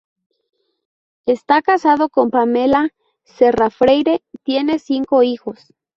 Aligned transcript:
Está 1.27 1.61
casado 1.61 2.09
con 2.09 2.31
Pamela 2.31 2.89
Serra 3.23 3.69
Freire, 3.69 4.23
tienen 4.41 4.79
cinco 4.79 5.21
hijos. 5.21 5.75